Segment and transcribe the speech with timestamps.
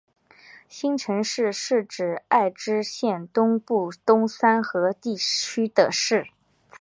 [0.67, 6.29] 新城市是爱知县东部东三河地区的市。